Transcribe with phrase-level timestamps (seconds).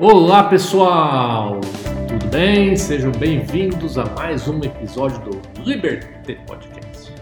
[0.00, 1.60] Olá pessoal,
[2.08, 2.76] tudo bem?
[2.76, 7.12] Sejam bem-vindos a mais um episódio do Liberty Podcast.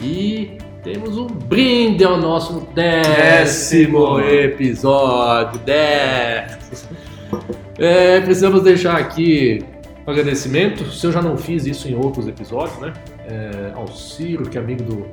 [0.00, 5.58] E temos um brinde ao nosso décimo episódio.
[5.62, 6.96] Décimo.
[7.76, 9.64] É, precisamos deixar aqui
[10.06, 10.84] um agradecimento.
[10.92, 12.92] Se eu já não fiz isso em outros episódios, né?
[13.26, 15.06] É, ao Ciro, que é amigo do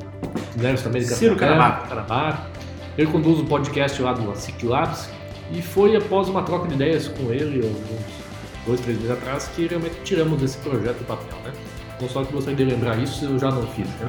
[0.61, 1.35] Neres também Ciro.
[1.35, 2.47] Canabá.
[2.95, 5.09] Ele conduz o podcast lá do Asic Labs
[5.51, 9.67] e foi após uma troca de ideias com ele, uns dois, três meses atrás, que
[9.67, 11.51] realmente tiramos esse projeto do papel, né?
[11.95, 14.07] Então só que gostaria de lembrar isso, eu já não fiz, né?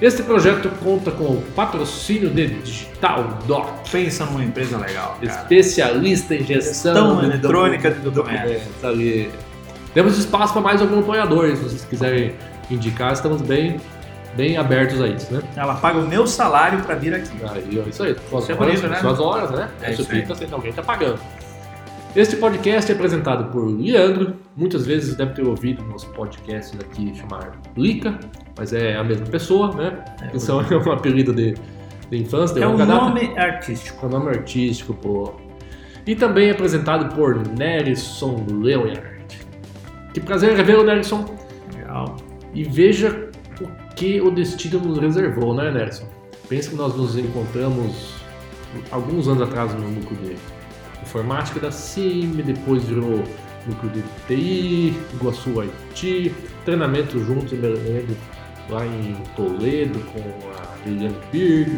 [0.00, 5.40] Este projeto conta com o patrocínio de Digital Doc, Pensa numa empresa legal, cara.
[5.42, 8.42] especialista em gestão Gestão de eletrônica de documentos.
[8.42, 9.30] documentos ali.
[9.94, 12.34] Temos espaço para mais algum apoiador, se vocês quiserem
[12.70, 13.80] indicar, estamos bem,
[14.36, 15.42] bem abertos a isso, né?
[15.56, 17.30] Ela paga o meu salário pra vir aqui.
[17.48, 18.14] Aí, isso aí.
[18.28, 18.96] Suas Isso é horas, bonito, né?
[19.00, 19.68] Suas horas, né?
[19.82, 21.18] É isso fica sendo alguém tá pagando.
[22.14, 24.36] Este podcast é apresentado por Leandro.
[24.56, 28.18] Muitas vezes deve ter ouvido nosso podcast aqui chamar Lica,
[28.56, 30.02] mas é a mesma pessoa, né?
[30.30, 31.54] que são é um apelido de,
[32.10, 33.04] de infância, É um longa data.
[33.06, 34.06] nome artístico.
[34.06, 35.34] É um nome artístico, pô.
[36.06, 39.16] E também é apresentado por Nerison Leonard.
[40.14, 41.24] Que prazer revê-lo, Nerison.
[41.76, 42.16] Legal.
[42.54, 43.25] E veja
[43.96, 46.06] que o destino nos reservou, né, Nerson?
[46.48, 48.14] Pensa que nós nos encontramos
[48.90, 50.36] alguns anos atrás no núcleo de
[51.02, 53.24] informática da CIM, depois virou
[53.66, 58.06] núcleo de TI, Iguaçu Haiti, treinamento juntos em Belém,
[58.68, 61.16] lá em Toledo com a Liliane.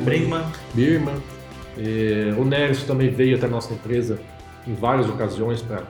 [0.05, 0.45] Brinkman.
[0.75, 1.17] Birman.
[1.79, 4.19] Eh, o Nerson também veio até a nossa empresa
[4.67, 5.85] em várias ocasiões para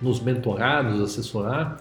[0.00, 1.80] nos mentorar, nos assessorar.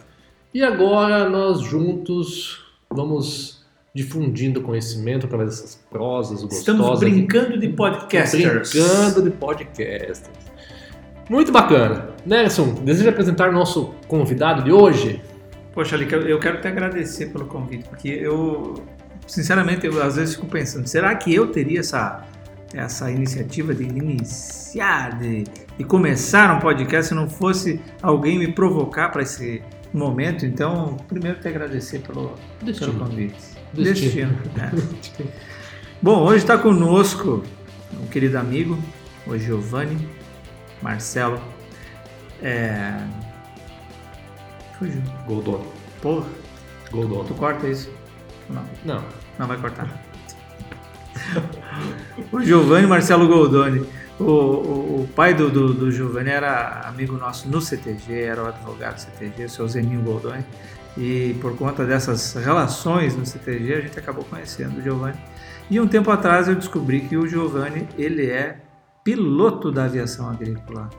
[0.53, 6.59] E agora nós juntos vamos difundindo conhecimento através dessas prosas gostosas.
[6.59, 8.71] Estamos brincando de podcasters.
[8.71, 10.47] Brincando de podcasters.
[11.29, 12.09] Muito bacana.
[12.25, 15.21] Nelson, deseja apresentar o nosso convidado de hoje?
[15.73, 18.75] Poxa, Lica, eu quero te agradecer pelo convite, porque eu,
[19.27, 22.23] sinceramente, eu às vezes fico pensando, será que eu teria essa,
[22.73, 25.43] essa iniciativa de iniciar, de,
[25.77, 29.61] de começar um podcast se não fosse alguém me provocar para esse
[29.93, 30.45] momento?
[30.45, 32.93] Então, primeiro te agradecer pelo, Destino.
[32.93, 33.35] pelo convite.
[33.73, 34.33] Destino.
[34.53, 35.27] Destino.
[36.01, 37.43] Bom, hoje está conosco
[37.93, 38.77] um querido amigo,
[39.25, 40.07] o Giovanni
[40.81, 41.41] Marcelo.
[42.41, 42.93] É...
[44.77, 45.01] Fugiu.
[45.25, 45.65] Goldon.
[46.01, 46.27] Porra,
[46.91, 47.23] Goldon.
[47.25, 47.89] tu corta isso?
[48.49, 49.03] Não, Não.
[49.39, 50.03] não vai cortar.
[52.31, 53.85] o Giovanni Marcelo Goldoni.
[54.19, 58.47] O, o, o pai do, do, do Giovanni era amigo nosso no CTG, era o
[58.47, 60.43] advogado do CTG, o seu Zeninho Goldoni.
[60.97, 65.17] E por conta dessas relações no CTG, a gente acabou conhecendo o Giovanni.
[65.69, 68.57] E um tempo atrás eu descobri que o Giovanni, ele é
[69.03, 70.89] piloto da aviação agrícola.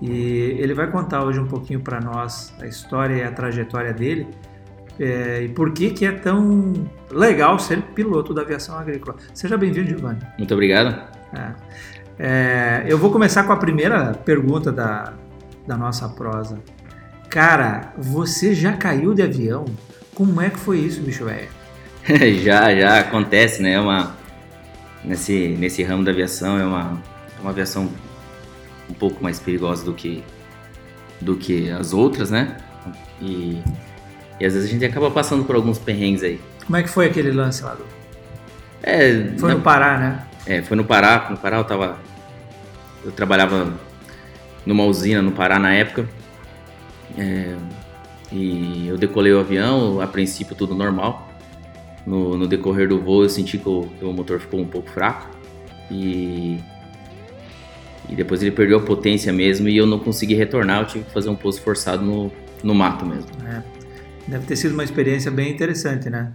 [0.00, 0.10] E
[0.58, 4.28] ele vai contar hoje um pouquinho para nós a história e a trajetória dele
[4.98, 6.72] é, e por que, que é tão
[7.10, 9.16] legal ser piloto da aviação agrícola.
[9.34, 10.20] Seja bem-vindo, Giovanni.
[10.38, 10.94] Muito obrigado.
[11.34, 11.52] É.
[12.18, 15.12] É, eu vou começar com a primeira pergunta da,
[15.66, 16.58] da nossa prosa.
[17.28, 19.64] Cara, você já caiu de avião?
[20.14, 21.48] Como é que foi isso, bicho velho?
[22.42, 23.72] já, já acontece, né?
[23.72, 24.14] É uma,
[25.04, 27.00] nesse, nesse ramo da aviação é uma,
[27.38, 27.88] é uma aviação
[28.90, 30.22] um pouco mais perigosa do que,
[31.20, 32.56] do que as outras, né?
[33.20, 33.62] E,
[34.38, 36.40] e às vezes a gente acaba passando por alguns perrengues aí.
[36.66, 37.74] Como é que foi aquele lance lá?
[37.74, 37.84] Do...
[38.82, 40.26] É, Foi na- no Pará, né?
[40.46, 41.28] É, foi no Pará.
[41.30, 41.98] No Pará eu tava.
[43.04, 43.72] Eu trabalhava
[44.64, 46.08] numa usina no Pará na época.
[47.18, 47.56] É,
[48.30, 51.28] e eu decolei o avião, a princípio tudo normal.
[52.06, 55.30] No, no decorrer do voo eu senti que o, o motor ficou um pouco fraco.
[55.90, 56.58] E.
[58.08, 60.80] E depois ele perdeu a potência mesmo e eu não consegui retornar.
[60.80, 62.32] Eu tive que fazer um pouso forçado no,
[62.62, 63.30] no mato mesmo.
[63.46, 63.62] É.
[64.26, 66.32] Deve ter sido uma experiência bem interessante, né?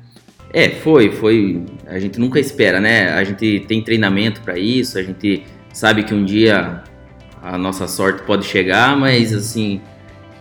[0.53, 1.63] É, foi, foi.
[1.85, 3.13] A gente nunca espera, né?
[3.13, 6.83] A gente tem treinamento pra isso, a gente sabe que um dia
[7.41, 9.81] a nossa sorte pode chegar, mas assim,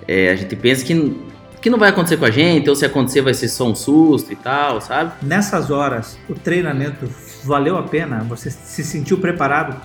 [0.08, 1.17] é, a gente pensa que,
[1.61, 4.32] que não vai acontecer com a gente, ou se acontecer vai ser só um susto
[4.32, 5.12] e tal, sabe?
[5.23, 7.09] Nessas horas, o treinamento
[7.44, 8.25] valeu a pena?
[8.29, 9.81] Você se sentiu preparado?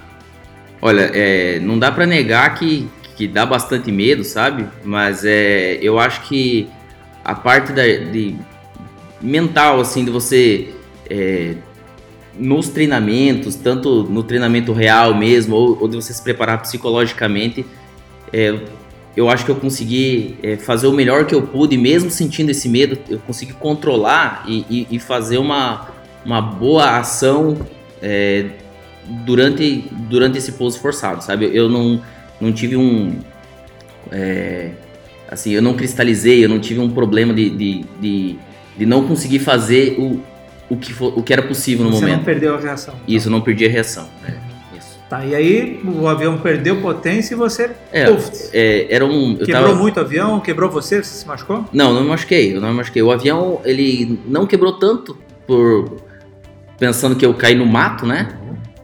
[0.81, 4.65] Olha, é, não dá pra negar que, que dá bastante medo, sabe?
[4.83, 6.67] Mas é, eu acho que
[7.23, 8.35] a parte da, de
[9.21, 10.69] mental, assim, de você
[11.09, 11.55] é,
[12.37, 17.65] nos treinamentos, tanto no treinamento real mesmo, ou, ou de você se preparar psicologicamente,
[18.33, 18.57] é,
[19.15, 22.69] eu acho que eu consegui é, fazer o melhor que eu pude, mesmo sentindo esse
[22.69, 25.89] medo, eu consegui controlar e, e- e fazer uma,
[26.25, 27.57] uma boa ação
[28.01, 28.45] é,
[29.25, 31.49] durante, durante esse pouso forçado, sabe?
[31.53, 32.01] Eu não,
[32.39, 33.19] não tive um,
[34.11, 34.71] É,
[35.29, 38.39] assim, eu não cristalizei, eu não tive um problema de, de, de,
[38.81, 40.19] de não conseguir fazer o,
[40.67, 42.17] o, que for, o que era possível no Você momento.
[42.17, 42.95] não perdeu a reação.
[43.07, 44.09] Isso, eu não perdi a reação.
[44.75, 44.97] Isso.
[45.07, 48.07] Tá, e aí o avião perdeu potência e você É,
[48.53, 49.35] é, era um.
[49.35, 51.63] Quebrou tava, muito o avião, quebrou você, você se machucou?
[51.71, 53.03] Não, não me machuquei, eu não me machuquei.
[53.03, 56.01] O avião, ele não quebrou tanto por
[56.79, 58.29] pensando que eu caí no mato, né?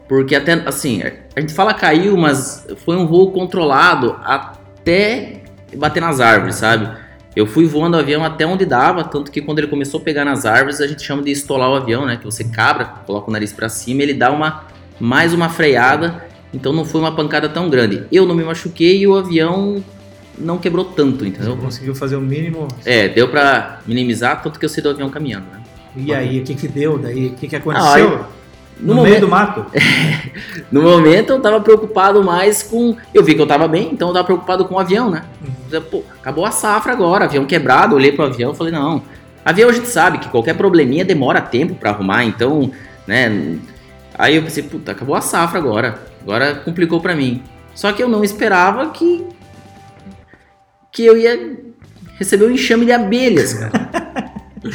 [0.08, 1.02] Porque até, assim,
[1.34, 5.42] a gente fala caiu, mas foi um voo controlado até
[5.76, 6.88] bater nas árvores, sabe?
[7.36, 10.24] Eu fui voando o avião até onde dava, tanto que quando ele começou a pegar
[10.24, 12.16] nas árvores, a gente chama de estolar o avião, né?
[12.16, 14.64] Que você cabra, coloca o nariz pra cima, ele dá uma
[14.98, 18.04] mais uma freada, então não foi uma pancada tão grande.
[18.10, 19.82] Eu não me machuquei e o avião
[20.36, 21.56] não quebrou tanto, Você entendeu?
[21.56, 22.66] conseguiu fazer o mínimo.
[22.84, 25.62] É, deu pra minimizar, tanto que eu saí do avião caminhando, né?
[25.96, 27.28] E aí, o que que deu daí?
[27.28, 28.20] O que que aconteceu?
[28.24, 28.37] Ah,
[28.80, 29.66] no, no meio do mato?
[30.70, 32.94] No momento eu tava preocupado mais com.
[33.14, 35.24] Eu vi que eu tava bem, então eu tava preocupado com o avião, né?
[35.72, 35.80] Uhum.
[35.80, 39.02] Pô, acabou a safra agora, avião quebrado, olhei pro avião e falei, não.
[39.42, 42.70] Avião a gente sabe que qualquer probleminha demora tempo pra arrumar, então,
[43.06, 43.56] né?
[44.18, 45.98] Aí eu pensei, puta, acabou a safra agora.
[46.20, 47.42] Agora complicou pra mim.
[47.74, 49.24] Só que eu não esperava que.
[50.92, 51.56] que eu ia
[52.18, 53.72] receber um enxame de abelhas, cara.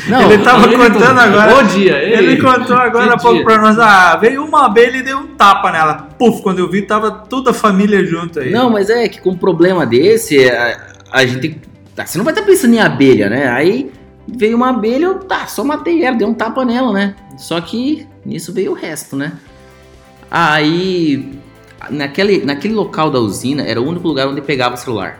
[0.08, 1.20] Não, Ele tava Ele contando contou.
[1.20, 1.56] agora.
[1.56, 2.14] Bom dia, ei.
[2.14, 3.44] Ele contou agora há pouco dia.
[3.46, 3.78] pra nós.
[3.80, 6.10] Ah, veio uma abelha e deu um tapa nela.
[6.18, 8.52] Puf, quando eu vi, tava toda a família junto aí.
[8.52, 10.78] Não, mas é que com um problema desse, a,
[11.12, 11.60] a gente.
[11.96, 13.48] Tá, você não vai estar pensando em abelha, né?
[13.50, 13.92] Aí
[14.28, 17.16] veio uma abelha, eu tá, só matei ela, dei um tapa nela, né?
[17.38, 19.34] Só que nisso veio o resto, né?
[20.32, 21.38] Aí,
[21.90, 25.20] naquele, naquele local da usina, era o único lugar onde pegava o celular.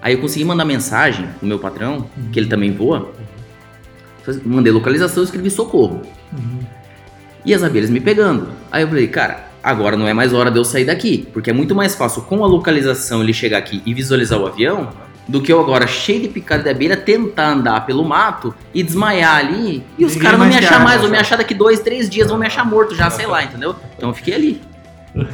[0.00, 3.10] Aí eu consegui mandar mensagem pro meu patrão, que ele também voa.
[4.44, 6.02] Mandei localização e escrevi socorro.
[6.32, 6.60] Uhum.
[7.44, 8.48] E as abelhas me pegando.
[8.72, 11.28] Aí eu falei, cara, agora não é mais hora de eu sair daqui.
[11.32, 14.90] Porque é muito mais fácil com a localização ele chegar aqui e visualizar o avião
[15.26, 19.36] do que eu agora, cheio de picada de abelha, tentar andar pelo mato e desmaiar
[19.36, 19.82] ali.
[19.98, 22.28] E os caras não me achar acha, mais, vão me achar daqui dois, três dias,
[22.28, 23.74] vão me achar morto já, sei lá, entendeu?
[23.96, 24.60] Então eu fiquei ali.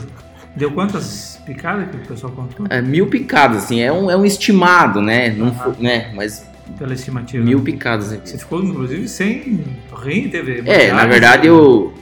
[0.55, 2.67] Deu quantas picadas que o pessoal contou?
[2.69, 5.31] É, mil picadas, assim, é um, é um estimado, né?
[5.31, 6.11] Não foi- né?
[6.15, 6.45] Mas
[6.79, 7.45] Pela estimativa.
[7.45, 8.13] mil picadas.
[8.13, 8.21] né?
[8.25, 9.65] Você ficou, inclusive, sem
[10.03, 10.63] rim, teve.
[10.69, 11.93] É, na verdade, eu,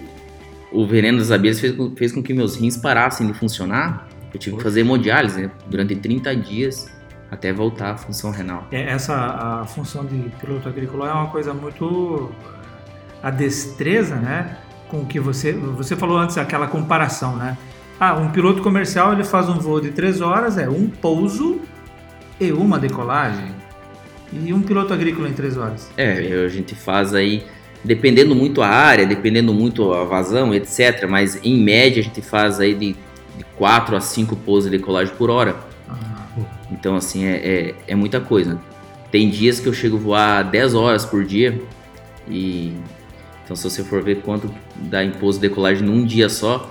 [0.73, 4.09] o veneno das abelhas fez, com- fez com que meus rins parassem de funcionar.
[4.33, 6.89] Eu tive que fazer hemodiálise né, durante 30 dias
[7.31, 8.67] até voltar à função renal.
[8.71, 12.31] É, Essa a função de piloto agrícola é uma coisa muito
[13.23, 14.57] a destreza, né?
[14.89, 17.57] Com que você você falou antes aquela comparação, né?
[18.01, 21.61] Ah, um piloto comercial ele faz um voo de três horas, é um pouso
[22.41, 23.47] e uma decolagem.
[24.33, 25.91] E um piloto agrícola em três horas.
[25.97, 27.43] É, a gente faz aí,
[27.83, 31.07] dependendo muito a área, dependendo muito a vazão, etc.
[31.09, 32.93] Mas em média a gente faz aí de,
[33.37, 35.57] de 4 a 5 pousos de decolagem por hora.
[35.89, 36.27] Ah,
[36.71, 38.59] Então, assim, é, é, é muita coisa.
[39.11, 41.61] Tem dias que eu chego a voar 10 horas por dia.
[42.29, 42.75] E.
[43.45, 46.71] Então, se você for ver quanto dá em pouso de decolagem num dia só,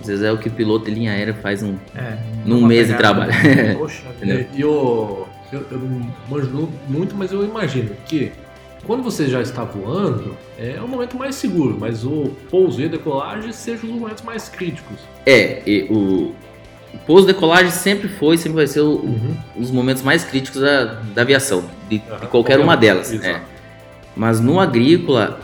[0.00, 1.76] às vezes é o que o piloto de linha aérea faz um.
[1.94, 3.32] é, Num mês de trabalho.
[3.78, 4.44] Poxa, Entendeu?
[4.52, 8.32] E eu, eu, eu não manjo muito, mas eu imagino que
[8.84, 12.88] quando você já está voando, é o momento mais seguro, mas o pouso e a
[12.88, 14.96] decolagem sejam os momentos mais críticos.
[15.24, 16.34] É, e o.
[16.94, 19.04] O pouso de decolagem sempre foi, sempre vai ser o-
[19.56, 20.84] os momentos mais críticos da,
[21.14, 23.12] da aviação, de, de Aham, qualquer, qualquer uma um, delas.
[23.12, 23.40] é.
[24.14, 25.40] Mas no agrícola,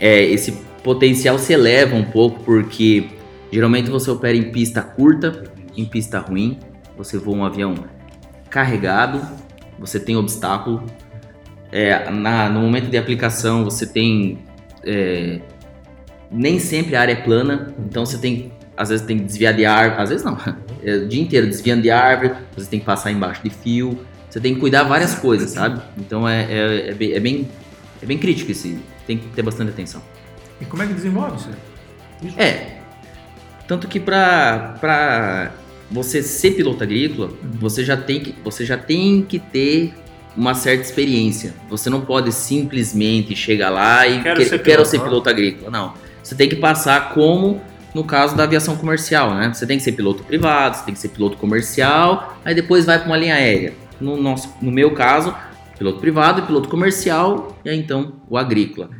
[0.00, 3.08] é, esse potencial se eleva um pouco, porque
[3.52, 5.44] geralmente você opera em pista curta,
[5.76, 6.58] em pista ruim,
[6.96, 7.74] você voa um avião
[8.50, 9.20] carregado,
[9.78, 10.84] você tem obstáculo.
[11.72, 14.38] É, na- no momento de aplicação, você tem.
[14.84, 15.40] é,
[16.30, 18.52] nem sempre a área é plana, então você tem.
[18.76, 20.36] Às vezes tem que desviar de árvore, às vezes não.
[20.84, 23.98] É, o dia inteiro desviando de árvore, você tem que passar embaixo de fio,
[24.30, 25.80] você tem que cuidar várias coisas, sabe?
[25.98, 27.48] Então é, é, é bem, é, bem,
[28.02, 28.78] é bem crítico esse.
[29.06, 30.00] Tem que ter bastante atenção.
[30.60, 31.50] E como é que desenvolve isso?
[32.38, 32.76] É.
[33.66, 35.50] Tanto que pra
[35.90, 39.94] você ser piloto agrícola, você já, tem que, você já tem que ter
[40.36, 41.54] uma certa experiência.
[41.70, 45.70] Você não pode simplesmente chegar lá e Quero que- ser quero piloto, ser piloto agrícola.
[45.70, 45.94] Não.
[46.22, 47.60] Você tem que passar como
[47.94, 49.50] no caso da aviação comercial, né?
[49.54, 52.98] Você tem que ser piloto privado, você tem que ser piloto comercial, aí depois vai
[52.98, 53.72] para uma linha aérea.
[53.98, 55.34] No, nosso, no meu caso,
[55.78, 58.90] piloto privado, piloto comercial e aí então o agrícola.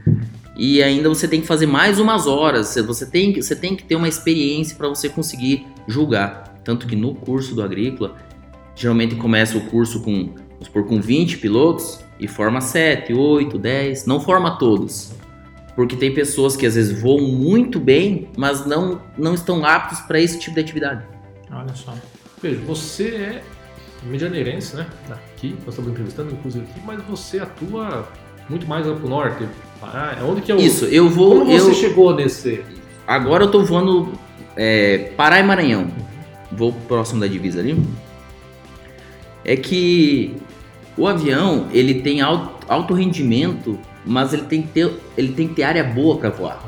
[0.56, 3.76] E ainda você tem que fazer mais umas horas, você- você tem, que- você tem
[3.76, 6.55] que ter uma experiência para você conseguir julgar.
[6.66, 8.16] Tanto que no curso do agrícola,
[8.74, 14.04] geralmente começa o curso com, vamos supor, com 20 pilotos e forma 7, 8, 10,
[14.04, 15.12] não forma todos.
[15.76, 20.20] Porque tem pessoas que às vezes voam muito bem, mas não, não estão aptos para
[20.20, 21.04] esse tipo de atividade.
[21.52, 21.94] Olha só.
[22.42, 23.44] Veja, você é
[24.02, 24.88] medianeirense, né?
[25.08, 28.08] Aqui, nós estamos entrevistando, inclusive aqui, mas você atua
[28.48, 29.46] muito mais lá pro norte.
[29.80, 30.58] Ah, onde que é o...
[30.58, 31.38] Isso, eu vou.
[31.38, 32.64] Como eu, você chegou nesse...
[33.06, 34.12] Agora eu tô voando
[34.56, 36.05] é, Pará e Maranhão.
[36.50, 37.80] Vou próximo da divisa ali.
[39.44, 40.36] É que
[40.96, 45.54] o avião ele tem alto, alto rendimento, mas ele tem que ter, ele tem que
[45.54, 46.62] ter área boa para voar.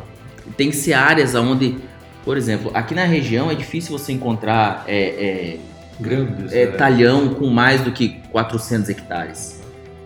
[0.57, 1.77] Tem que ser áreas onde,
[2.25, 5.59] por exemplo, aqui na região é difícil você encontrar é,
[6.01, 6.73] Grandes, é, é, né?
[6.73, 9.61] talhão com mais do que 400 hectares.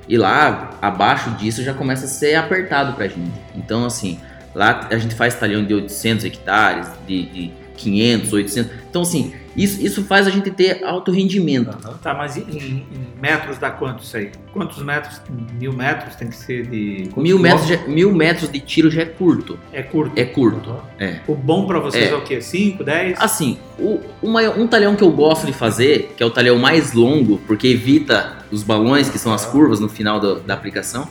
[0.09, 3.33] E lá, abaixo disso, já começa a ser apertado pra gente.
[3.55, 4.19] Então, assim,
[4.55, 8.73] lá a gente faz talhão de 800 hectares, de, de 500, 800.
[8.89, 11.71] Então, assim, isso, isso faz a gente ter alto rendimento.
[11.71, 11.99] Aham.
[12.03, 12.87] Tá, mas em, em
[13.21, 14.31] metros dá quanto isso aí?
[14.53, 15.21] Quantos metros?
[15.61, 17.09] Mil metros tem que ser de.
[17.17, 19.59] Mil metros, já- mil metros de tiro já é curto.
[19.73, 20.13] É curto.
[20.19, 20.71] É curto.
[20.71, 20.81] Aham.
[20.99, 21.21] É.
[21.27, 22.15] O bom pra vocês é, É.
[22.15, 22.41] o quê?
[22.41, 23.19] 5, 10?
[23.21, 26.93] Assim, o, uma- um talhão que eu gosto de fazer, que é o talhão mais
[26.93, 31.09] longo, porque evita os balões, que são as curvas no final do- da aplicação,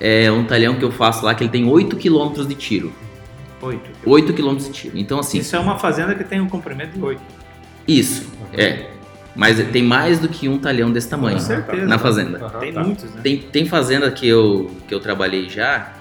[0.00, 2.92] é um talhão que eu faço lá que ele tem 8 km de tiro.
[3.60, 3.90] 8.
[4.06, 4.98] 8 km de tiro.
[4.98, 7.20] Então, assim, Isso é uma fazenda que tem um comprimento de 8.
[7.86, 8.90] isso, é.
[9.36, 11.86] Mas tem mais do que um talhão desse tamanho Com certeza.
[11.86, 12.38] na fazenda.
[12.58, 12.82] Tem tá.
[12.82, 13.20] muitos, né?
[13.22, 15.92] Tem, tem fazenda que eu, que eu trabalhei já,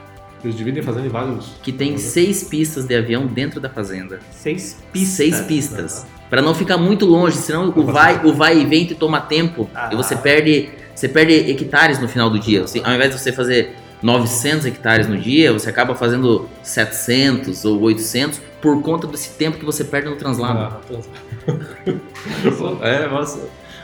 [0.43, 1.53] Eles dividem fazendo em vários...
[1.61, 4.19] que tem seis pistas de avião dentro da fazenda.
[4.31, 5.15] Seis pistas.
[5.15, 6.07] Seis pistas.
[6.31, 9.69] Pra não ficar muito longe, senão o vai, o vai e vem te toma tempo
[9.75, 9.89] Ah.
[9.91, 12.61] e você perde, você perde hectares no final do dia.
[12.65, 17.81] Você- ao invés de você fazer 900 hectares no dia, você acaba fazendo 700 ou
[17.81, 20.77] 800 por conta desse tempo que você perde no translado.
[20.87, 21.47] Ah,
[22.87, 23.39] é, nossa,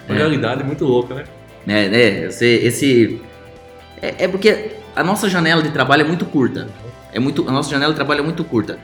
[0.07, 0.17] uma É.
[0.17, 1.23] realidade muito louca, né?
[1.65, 2.25] né, né?
[2.25, 3.21] Esse, esse
[4.01, 6.67] é, é porque a nossa janela de trabalho é muito curta.
[7.11, 8.79] É muito, a nossa janela de trabalho é muito curta,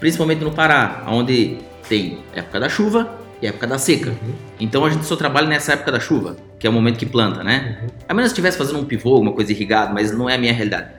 [0.00, 1.58] principalmente no Pará, onde
[1.88, 3.08] tem época da chuva
[3.40, 4.10] e época da seca.
[4.10, 4.34] Uhum.
[4.60, 7.44] Então a gente só trabalha nessa época da chuva, que é o momento que planta,
[7.44, 7.78] né?
[7.80, 7.88] Uhum.
[8.08, 10.52] A menos que estivesse fazendo um pivô, alguma coisa irrigada, mas não é a minha
[10.52, 10.90] realidade.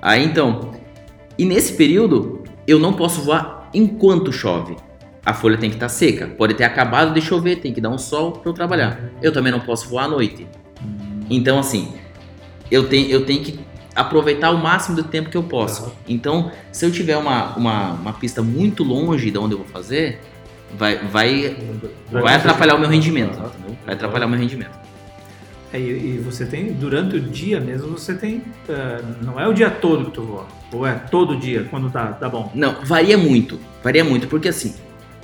[0.00, 0.72] Aí então,
[1.38, 4.76] e nesse período eu não posso voar enquanto chove.
[5.24, 6.26] A folha tem que estar seca.
[6.26, 9.00] Pode ter acabado de chover, tem que dar um sol para eu trabalhar.
[9.22, 10.46] Eu também não posso voar à noite.
[11.30, 11.94] Então assim,
[12.70, 13.58] eu tenho, eu tenho que
[13.94, 15.92] aproveitar o máximo do tempo que eu posso.
[16.08, 20.20] Então, se eu tiver uma, uma, uma pista muito longe de onde eu vou fazer,
[20.76, 21.56] vai, vai,
[22.10, 23.38] vai atrapalhar o meu rendimento.
[23.84, 24.83] Vai atrapalhar o meu rendimento.
[25.74, 28.42] É, e, e você tem, durante o dia mesmo, você tem.
[28.68, 30.46] ah, não é o dia todo que tu voa.
[30.72, 32.50] Ou é todo dia, quando tá, tá bom.
[32.54, 33.58] Não, varia muito.
[33.82, 34.72] Varia muito, porque assim,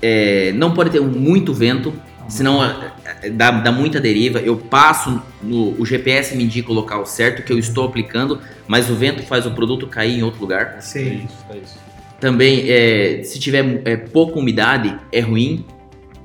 [0.03, 1.95] é, não pode ter muito vento,
[2.29, 2.93] senão é,
[3.23, 4.41] é, dá, dá muita deriva.
[4.41, 8.91] Eu passo, no, o GPS me indica o local certo que eu estou aplicando, mas
[8.91, 10.75] o vento faz o produto cair em outro lugar.
[10.79, 11.27] É Sim.
[11.27, 11.79] isso, é isso.
[12.19, 15.65] Também, é, se tiver é, pouca umidade, é ruim,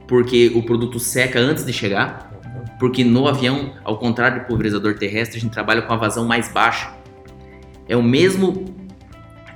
[0.07, 2.34] porque o produto seca antes de chegar.
[2.85, 6.53] Porque no avião, ao contrário do pulverizador terrestre, a gente trabalha com a vazão mais
[6.53, 6.93] baixa.
[7.89, 8.63] É o mesmo,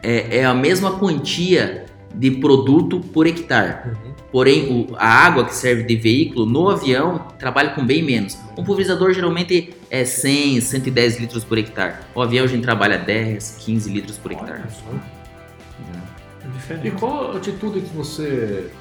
[0.01, 3.87] é, é a mesma quantia de produto por hectare.
[3.87, 4.13] Uhum.
[4.31, 8.35] Porém, o- a água que serve de veículo no avião trabalha com bem menos.
[8.57, 11.97] Um pulverizador geralmente é 100, 110 litros por hectare.
[12.15, 14.63] O avião a gente trabalha 10, 15 litros por hectare.
[14.63, 16.91] É E diferente.
[16.99, 18.71] qual a altitude que você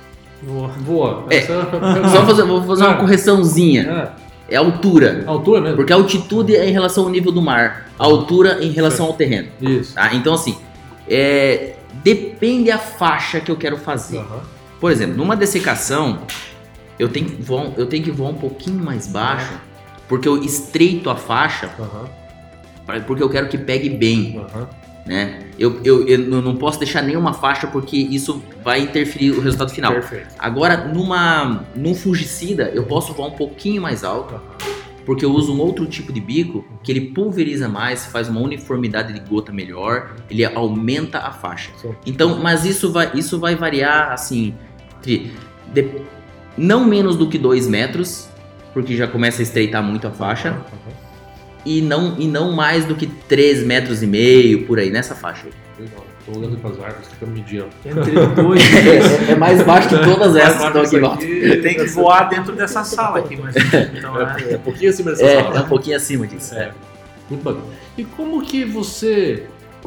[0.42, 0.68] Voa.
[0.68, 1.26] voa?
[1.30, 1.68] É, Essa-
[2.12, 2.98] Só fazer, vou fazer uma Ah.
[2.98, 3.90] correçãozinha.
[3.90, 5.24] Ah, É altura.
[5.26, 5.76] a altura mesmo?
[5.76, 9.12] Porque a altitude é em relação ao nível do mar, a altura em relação ao
[9.12, 9.48] terreno.
[9.60, 9.94] Isso.
[9.94, 10.14] Tá?
[10.14, 10.56] Então, assim,
[11.08, 14.18] é, depende a faixa que eu quero fazer.
[14.18, 14.40] Aham.
[14.80, 16.20] Por exemplo, numa dessecação,
[16.98, 19.52] eu tenho, que voar, um- eu tenho que voar um pouquinho mais baixo,
[20.08, 22.04] porque eu estreito a faixa, Aham.
[22.86, 24.40] pra- porque eu quero que pegue bem.
[24.54, 24.68] Aham.
[25.08, 25.40] Né?
[25.58, 29.90] Eu, eu, eu não posso deixar nenhuma faixa, porque isso vai interferir o resultado final.
[29.92, 30.34] Perfeito.
[30.38, 34.38] Agora, numa, num fungicida, eu posso voar um pouquinho mais alto,
[35.06, 39.14] porque eu uso um outro tipo de bico que ele pulveriza mais, faz uma uniformidade
[39.14, 41.70] de gota melhor, ele aumenta a faixa.
[41.80, 41.94] Sim.
[42.04, 44.54] Então, mas isso vai, isso vai variar assim,
[44.98, 45.32] entre
[45.72, 45.88] de-
[46.54, 48.28] não menos do que 2 metros,
[48.74, 51.07] porque já começa a estreitar muito a faixa, Aham.
[51.78, 55.46] E não, e não mais do que 3 metros e meio, por aí, nessa faixa.
[55.46, 55.84] aí.
[55.84, 56.04] Legal.
[56.24, 57.64] Tô olhando para as árvores, tentando medir.
[57.86, 60.60] Entre dois e É, é mais baixo que todas essas
[60.90, 61.24] que estão aqui.
[61.26, 63.54] Ele tem que voar dentro dessa sala aqui, mas.
[63.96, 64.36] Então, é.
[64.50, 65.56] É, é um pouquinho acima dessa É, sala.
[65.56, 66.54] é um pouquinho acima disso.
[66.54, 66.72] É.
[67.30, 67.64] Muito bacana.
[67.96, 69.44] E como que você,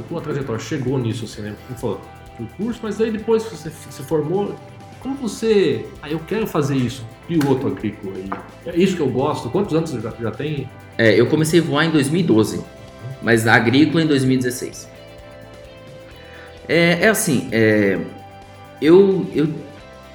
[0.10, 1.54] com a trajetória, chegou nisso, assim, né?
[1.68, 2.02] Como falou,
[2.38, 4.56] foi curso, mas aí depois que você se formou,
[5.00, 5.86] como você...
[6.02, 8.14] Ah, eu quero fazer isso, piloto agrícola.
[8.66, 9.50] E é isso que eu gosto.
[9.50, 10.68] Quantos anos você já, já tem?
[11.02, 12.62] É, eu comecei a voar em 2012,
[13.24, 14.88] mas a agrícola em 2016.
[16.70, 17.98] É, é assim, é,
[18.80, 19.48] eu, eu,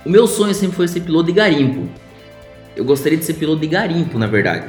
[0.05, 1.89] o meu sonho sempre foi ser piloto de garimpo.
[2.77, 4.69] eu gostaria de ser piloto de garimpo, na verdade.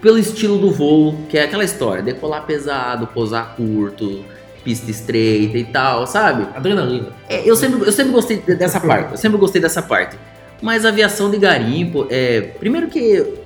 [0.00, 4.24] Pelo estilo do voo, que é aquela história, decolar pesado, pousar curto,
[4.64, 6.48] pista estreita e tal, sabe?
[6.56, 7.08] Adrenalina.
[7.28, 10.16] É, eu, sempre, eu sempre gostei de- dessa parte, eu sempre gostei dessa parte.
[10.62, 13.41] Mas a aviação de garimpo, é, primeiro que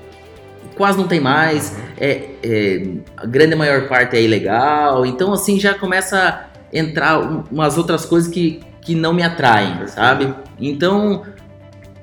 [0.74, 5.74] quase não tem mais, é, é, a grande maior parte é ilegal, então assim já
[5.74, 10.34] começa a entrar um- umas outras coisas que, que não me atraem, sabe?
[10.60, 11.24] Então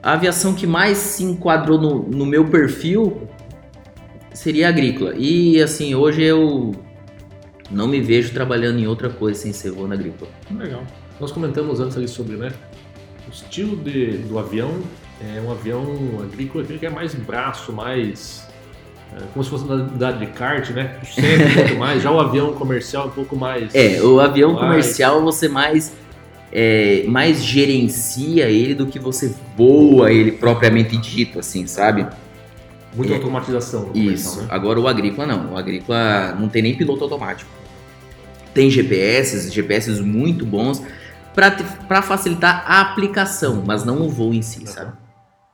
[0.02, 3.28] a aviação que mais se enquadrou no, no meu perfil
[4.34, 5.14] seria agrícola.
[5.16, 6.72] E assim, hoje eu
[7.72, 10.30] não me vejo trabalhando em outra coisa sem ser voo na agrícola.
[10.52, 10.84] Legal.
[11.20, 12.52] Nós comentamos antes ali sobre, né?
[13.28, 14.72] O estilo de, do avião
[15.22, 15.86] é um avião
[16.22, 18.43] agrícola que é mais braço, mais.
[19.16, 20.96] É, como se fosse uma unidade de kart, né?
[21.04, 22.02] Sempre um pouco mais.
[22.02, 23.74] Já o avião comercial é um pouco mais.
[23.74, 25.94] É, o avião mais- comercial você mais,
[26.52, 32.08] é, mais gerencia ele do que você voa ele propriamente dito, assim, sabe?
[32.96, 33.16] Muita é.
[33.18, 33.92] automatização.
[33.94, 34.42] Isso.
[34.42, 34.48] né?
[34.50, 35.54] Agora o agrícola não.
[35.54, 37.50] O agrícola não tem nem piloto automático.
[38.54, 40.82] Tem GPS, GPS muito bons
[41.34, 44.94] para facilitar a aplicação, mas não o voo em si, sabe?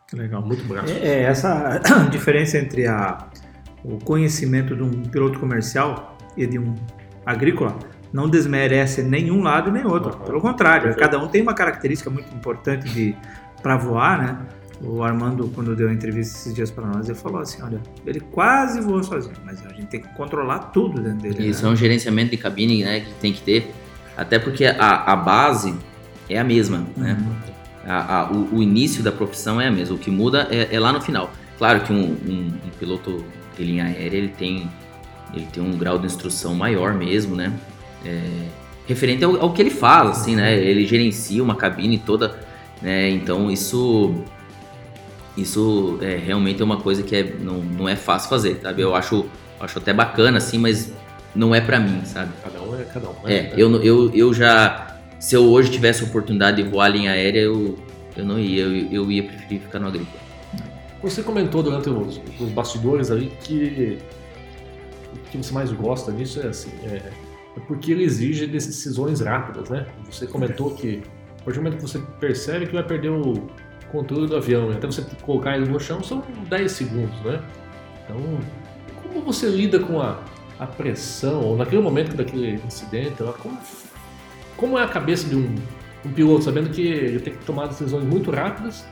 [0.09, 0.41] Que legal.
[0.41, 0.91] Muito braço.
[0.91, 1.77] É, é essa
[2.11, 3.25] diferença entre a,
[3.83, 6.75] o conhecimento de um piloto comercial e de um
[7.25, 7.77] agrícola
[8.11, 10.17] não desmerece nenhum lado nem outro.
[10.17, 10.25] Uhum.
[10.25, 11.09] Pelo contrário, Perfeito.
[11.11, 13.15] cada um tem uma característica muito importante de
[13.61, 14.37] para voar, né?
[14.81, 18.19] O Armando, quando deu a entrevista esses dias para nós, ele falou assim: olha, ele
[18.21, 21.47] quase voou sozinho, mas a gente tem que controlar tudo dentro dele.
[21.49, 21.69] Isso né?
[21.69, 23.71] é um gerenciamento de cabine né, que tem que ter.
[24.15, 25.75] Até porque a, a base
[26.29, 27.17] é a mesma, né?
[27.19, 27.33] Uhum.
[27.85, 30.79] A- a- o, o início da profissão é a mesma, o que muda é, é
[30.79, 31.29] lá no final.
[31.57, 33.23] Claro que um, um- um piloto
[33.59, 34.69] de linha aérea ele tem,
[35.33, 37.53] ele tem um grau de instrução maior mesmo, né?
[38.05, 38.19] É,
[38.87, 40.57] referente ao, ao que ele faz, assim, né?
[40.57, 42.39] Ele gerencia uma cabine toda,
[42.81, 43.09] né?
[43.09, 44.15] Então isso,
[45.37, 48.81] isso é, realmente é uma coisa que é, não, não é fácil fazer, sabe?
[48.81, 49.25] Eu acho,
[49.59, 50.93] acho até bacana, assim, mas
[51.35, 52.31] não é pra mim, sabe?
[52.41, 53.13] Cada um é cada um.
[53.23, 53.33] né?
[53.33, 54.95] É, eu, eu, eu já.
[55.19, 57.77] Se eu hoje tivesse a oportunidade de voar linha aérea, eu,
[58.15, 58.63] eu não ia.
[58.63, 60.28] Eu, eu ia preferir ficar no agrícola.
[61.01, 63.97] Você comentou durante os, os bastidores ali que
[65.13, 69.69] o que você mais gosta disso é assim, é, é porque ele exige decisões rápidas,
[69.69, 69.87] né?
[70.09, 71.01] Você comentou que
[71.39, 73.47] a partir do momento que você percebe que vai perder o
[73.91, 77.41] controle do avião, até você colocar ele no chão são 10 segundos, né?
[78.03, 78.17] Então,
[79.01, 80.19] como você lida com a,
[80.59, 83.57] a pressão, ou naquele momento daquele incidente, como,
[84.57, 85.55] como é a cabeça de um,
[86.05, 88.85] um piloto, sabendo que ele tem que tomar decisões muito rápidas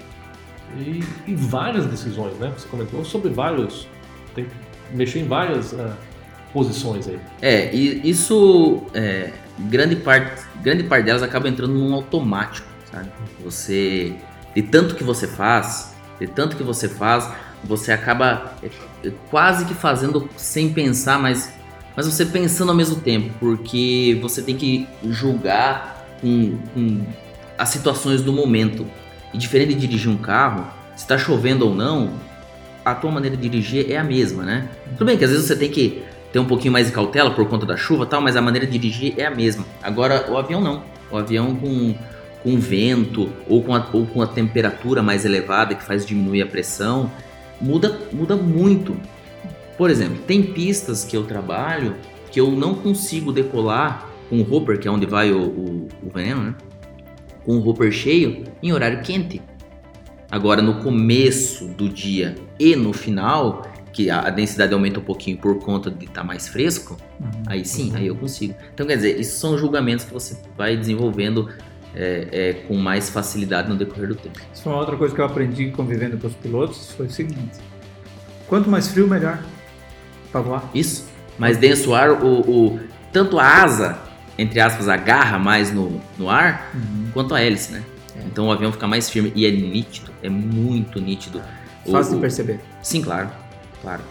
[0.75, 2.51] e, e várias decisões, né?
[2.57, 3.87] Você comentou sobre vários.
[4.35, 4.51] Tem que
[4.95, 5.95] mexer em várias ah,
[6.53, 7.19] posições aí.
[7.41, 8.83] É, e isso.
[8.93, 13.09] é, grande, parte, grande parte delas acaba entrando num automático, sabe?
[13.43, 14.15] Você.
[14.55, 17.29] De tanto que você faz, de tanto que você faz,
[17.63, 18.69] você acaba é,
[19.29, 21.53] quase que fazendo sem pensar, mas,
[21.95, 27.05] mas você pensando ao mesmo tempo, porque você tem que julgar com, com
[27.57, 28.85] as situações do momento.
[29.37, 32.13] E diferente de dirigir um carro, se está chovendo ou não,
[32.83, 34.67] a tua maneira de dirigir é a mesma, né?
[34.93, 36.01] Tudo bem que às vezes você tem que
[36.33, 38.79] ter um pouquinho mais de cautela por conta da chuva tal, mas a maneira de
[38.79, 39.63] dirigir é a mesma.
[39.83, 40.81] Agora, o avião não.
[41.11, 41.93] O avião com,
[42.41, 46.47] com vento ou com, a, ou com a temperatura mais elevada que faz diminuir a
[46.47, 47.11] pressão,
[47.61, 48.97] muda, muda muito.
[49.77, 51.93] Por exemplo, tem pistas que eu trabalho
[52.31, 56.09] que eu não consigo decolar com o hopper, que é onde vai o, o, o
[56.09, 56.55] veneno, né?
[57.47, 59.41] Com o hopper cheio em horário quente.
[60.29, 65.57] Agora, no começo do dia e no final, que a, densidade aumenta um pouquinho por
[65.59, 67.29] conta de estar mais fresco, Uhum.
[67.47, 68.53] aí sim, aí eu consigo.
[68.73, 71.49] Então, quer dizer, isso são julgamentos que você vai desenvolvendo
[71.95, 74.37] é, é, com mais facilidade no decorrer do tempo.
[74.53, 77.57] Isso foi uma outra coisa que eu aprendi convivendo com os pilotos, foi o seguinte.
[78.47, 79.41] Quanto mais frio, melhor
[80.33, 80.69] para voar.
[80.75, 81.07] Isso.
[81.39, 82.79] Mais denso o ar, o, o-
[83.13, 83.97] tanto a asa,
[84.37, 86.71] entre aspas, agarra mais no, no ar,
[87.13, 87.83] quanto a hélice, né?
[88.15, 88.23] É.
[88.25, 91.41] Então o avião fica mais firme e é nítido, é muito nítido.
[91.85, 92.59] O- Fácil de o- perceber.
[92.83, 93.29] Sim, claro,
[93.81, 94.01] claro.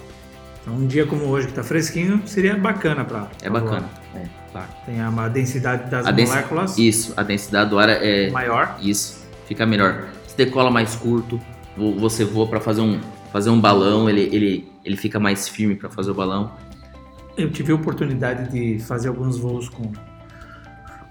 [0.62, 3.88] Então, um dia como hoje, que tá fresquinho, seria bacana para É bacana.
[4.14, 4.68] É, claro.
[4.84, 8.76] Tem a uma densidade das A densi- moléculas Isso, a densidade do ar é, maior.
[8.80, 10.06] Isso, fica melhor.
[10.26, 11.40] Você decola mais curto,
[11.76, 12.98] vo- você voa para fazer um,
[13.32, 16.50] fazer um balão, ele, ele, ele fica mais firme para fazer o balão.
[17.36, 19.92] Eu tive a oportunidade de fazer alguns voos com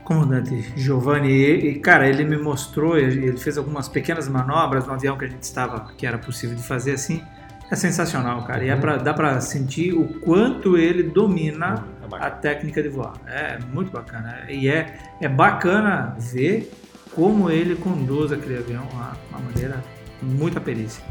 [0.05, 5.17] comandante Giovanni e, e, cara, ele me mostrou, ele fez algumas pequenas manobras no avião
[5.17, 7.21] que a gente estava, que era possível de fazer assim.
[7.69, 8.63] É sensacional, cara.
[8.63, 13.13] E é pra, dá pra sentir o quanto ele domina É a técnica de voar.
[13.25, 14.45] É muito bacana.
[14.47, 16.71] E é, é bacana ver
[17.15, 19.83] como ele conduz aquele avião lá de uma maneira
[20.21, 21.03] muita perícia.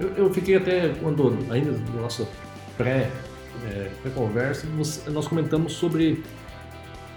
[0.00, 2.26] Eu, eu fiquei até quando, ainda no nosso
[2.78, 3.10] pré,
[3.70, 6.22] é, pré-conversa, você- nós comentamos sobre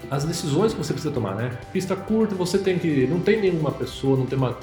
[0.09, 1.51] as decisões que você precisa tomar, né?
[1.71, 3.07] Pista curta, você tem que.
[3.07, 4.57] Não tem nenhuma pessoa, não tem uma,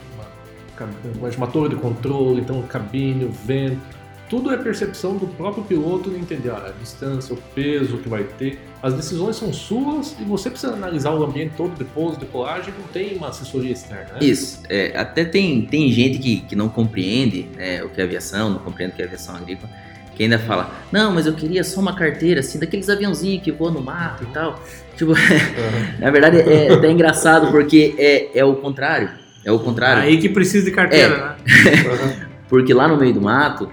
[0.78, 3.96] uma, uma torre de controle, então cabine, o vento.
[4.28, 8.24] Tudo é percepção do próprio piloto de entender ah, a distância, o peso que vai
[8.24, 8.58] ter.
[8.82, 12.88] As decisões são suas e você precisa analisar o ambiente todo de pouso, decolagem, não
[12.88, 14.18] tem uma assessoria externa, né?
[14.20, 14.62] Isso.
[14.68, 18.58] É, até tem, tem gente que, que não compreende né, o que é aviação, não
[18.58, 19.70] compreende o que é aviação agrícola,
[20.16, 23.72] que ainda fala, não, mas eu queria só uma carteira, assim, daqueles aviãozinhos que voam
[23.72, 24.60] no mato e tal.
[24.96, 25.12] Tipo,
[26.00, 29.10] na verdade é até engraçado, porque é, é o contrário.
[29.44, 30.02] É o contrário.
[30.02, 32.04] Aí que precisa de carteira, É.
[32.08, 32.26] né?
[32.48, 33.68] Porque lá no meio do mato,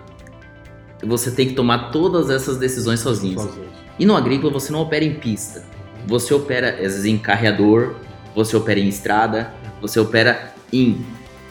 [1.03, 3.39] você tem que tomar todas essas decisões sozinho.
[3.39, 3.67] Sozinho.
[3.99, 5.63] E no agrícola você não opera em pista.
[6.07, 7.93] Você opera, às vezes, em carreador,
[8.35, 11.05] você opera em estrada, você opera em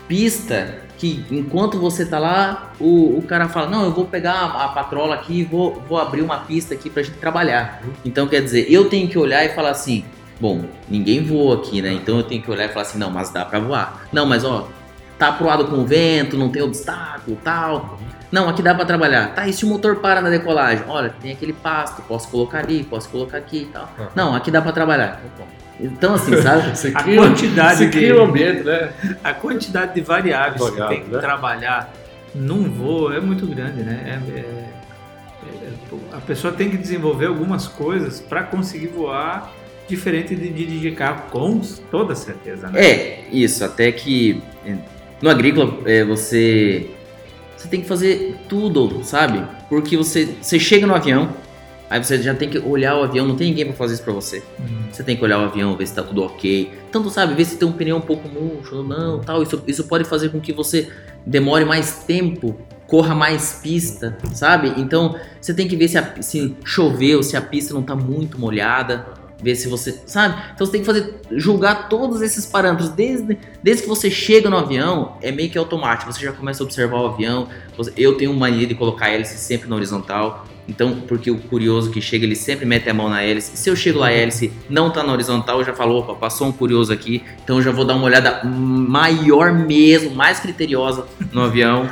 [0.08, 4.66] pista que enquanto você tá lá, o, o cara fala, não, eu vou pegar a,
[4.66, 7.82] a patrola aqui e vou, vou abrir uma pista aqui pra gente trabalhar.
[8.04, 10.04] Então quer dizer, eu tenho que olhar e falar assim,
[10.40, 11.92] bom, ninguém voa aqui, né?
[11.92, 14.06] Então eu tenho que olhar e falar assim, não, mas dá pra voar.
[14.12, 14.68] Não, mas ó,
[15.18, 17.98] tá aproado com o vento, não tem obstáculo, tal.
[18.30, 19.34] Não, aqui dá pra trabalhar.
[19.34, 20.84] Tá, e se o motor para na decolagem?
[20.86, 23.88] Olha, tem aquele pasto, posso colocar ali, posso colocar aqui e tal.
[24.14, 25.20] Não, aqui dá pra trabalhar.
[25.80, 26.76] Então assim, sabe?
[26.76, 28.92] Você A cria, quantidade você de- cria um ambiente, né?
[29.24, 31.18] A quantidade de variáveis que tem que né?
[31.18, 31.92] trabalhar
[32.34, 34.20] num voo é muito grande, né?
[34.28, 39.52] É- é- é- a pessoa tem que desenvolver algumas coisas para conseguir voar
[39.88, 42.80] diferente de dirigir carro, com toda certeza, né?
[42.82, 44.76] É, isso, até que é,
[45.20, 46.90] no agrícola é, você
[47.56, 49.44] você tem que fazer tudo, sabe?
[49.68, 51.30] Porque você você chega no avião,
[51.92, 54.12] aí você já tem que olhar o avião, não tem ninguém para fazer isso para
[54.12, 54.42] você.
[54.58, 54.82] Hum.
[54.90, 56.72] Você tem que olhar o avião, ver se tá tudo ok.
[56.90, 59.42] Tanto sabe, ver se tem um pneu um pouco murcho ou não, tal.
[59.42, 60.88] Isso, isso pode fazer com que você
[61.26, 64.72] demore mais tempo, corra mais pista, sabe?
[64.76, 68.38] Então você tem que ver se, a- se choveu, se a pista não tá muito
[68.38, 69.06] molhada,
[69.42, 70.40] ver se você, sabe?
[70.54, 74.56] Então você tem que fazer julgar todos esses parâmetros desde, desde que você chega no
[74.56, 76.12] avião, é meio que automático.
[76.12, 77.48] Você já começa a observar o avião.
[77.76, 80.46] Você- eu tenho mania de colocar a hélice sempre na horizontal.
[80.68, 83.56] Então, porque o curioso que chega, ele sempre mete a mão na hélice.
[83.56, 86.46] Se eu chego lá, a hélice não tá na horizontal, eu já falo, opa, passou
[86.46, 87.22] um curioso aqui.
[87.42, 91.90] Então eu já vou dar uma olhada maior mesmo, mais criteriosa no avião.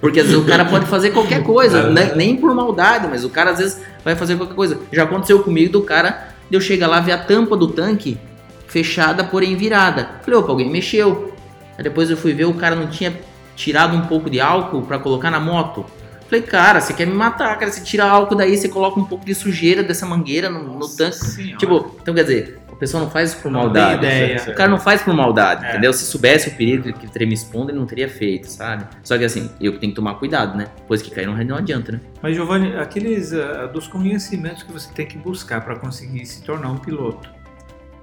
[0.00, 2.12] Porque às vezes o cara pode fazer qualquer coisa, né?
[2.16, 4.80] nem por maldade, mas o cara às vezes vai fazer qualquer coisa.
[4.90, 8.18] Já aconteceu comigo do cara, de eu chegar lá, ver a tampa do tanque
[8.66, 10.08] fechada, porém virada.
[10.22, 11.34] Falei, opa, alguém mexeu.
[11.76, 13.12] Aí depois eu fui ver, o cara não tinha
[13.54, 15.84] tirado um pouco de álcool pra colocar na moto.
[16.30, 17.72] Falei, cara, você quer me matar, cara.
[17.72, 21.16] Você tira álcool daí, você coloca um pouco de sujeira dessa mangueira no, no tanque.
[21.16, 21.56] Senhora.
[21.58, 24.00] Tipo, então quer dizer, a pessoa não faz isso por Não maldade.
[24.00, 24.42] tem ideia.
[24.48, 25.70] O cara não faz por maldade, É.
[25.70, 25.92] entendeu?
[25.92, 28.86] Se soubesse o perigo que teria me expondo, ele não teria feito, sabe?
[29.02, 30.68] Só que assim, eu que tenho que tomar cuidado, né?
[30.86, 32.00] Pois que cair não, não adianta, né?
[32.22, 36.68] Mas Giovanni, aqueles ah, dos conhecimentos que você tem que buscar para conseguir se tornar
[36.70, 37.28] um piloto.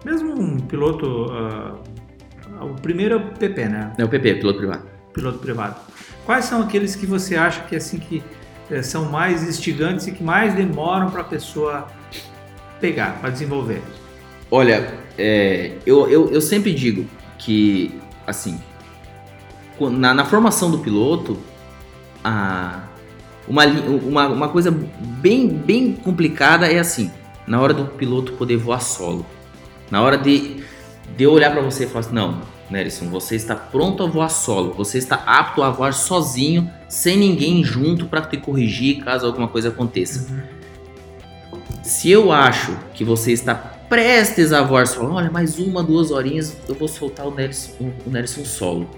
[0.04, 1.76] Mesmo um piloto, ah,
[2.62, 3.94] o primeiro é o PP, né?
[3.98, 4.84] É o PP, piloto privado.
[5.14, 5.76] Piloto privado.
[6.28, 8.22] Quais são aqueles que você acha que assim que
[8.70, 11.88] eh, são mais instigantes e que mais demoram para a pessoa
[12.82, 13.82] pegar, para desenvolver?
[14.52, 17.06] Olha, é, eu, eu, eu sempre digo
[17.38, 18.60] que, assim,
[19.80, 21.38] na, na formação do piloto,
[22.22, 22.84] a,
[23.48, 27.10] uma, uma, uma coisa bem, bem complicada é assim,
[27.48, 29.26] na hora do piloto poder voar solo.
[29.90, 30.62] Na hora de,
[31.16, 34.30] de eu olhar para você e falar assim, não, Nelson, você está pronto a voar
[34.30, 39.48] solo, você está apto a voar sozinho, sem ninguém junto para te corrigir caso alguma
[39.48, 40.28] coisa aconteça.
[41.84, 46.58] Se eu acho que você está prestes a voar solo, olha, mais uma, duas horinhas,
[46.68, 48.90] eu vou soltar o Nelson, o Nelson solo.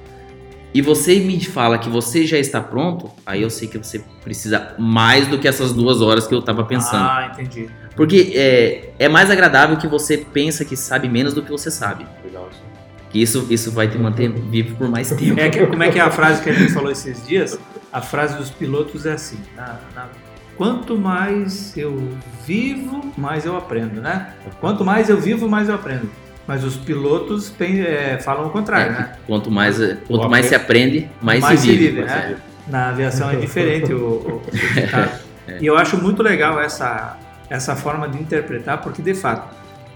[0.74, 4.76] E você me fala que você já está pronto, aí eu sei que você precisa
[4.78, 7.08] mais do que essas duas horas que eu estava pensando.
[7.10, 7.70] Ah, entendi.
[7.96, 12.06] Porque é, é mais agradável que você pensa que sabe menos do que você sabe.
[12.24, 12.69] Legal isso.
[13.10, 15.40] Que isso, isso vai te manter vivo por mais tempo.
[15.40, 17.60] É que- como é que é a frase que a gente falou esses dias?
[17.92, 20.08] A frase dos pilotos é assim: na- na-
[20.56, 22.08] quanto mais eu
[22.46, 24.34] vivo, mais eu aprendo, né?
[24.60, 26.10] Quanto mais eu vivo, mais eu aprendo.
[26.46, 29.12] Mas os pilotos pen- é, falam o contrário, É, né?
[29.28, 31.88] quanto mais, quanto mais se aprende, mais, Mais se se vive.
[31.92, 32.38] vive, né?
[32.68, 35.12] Na aviação é diferente o, o- o ditado.
[35.60, 37.18] E eu acho muito legal essa,
[37.50, 39.48] essa forma de interpretar, porque de fato,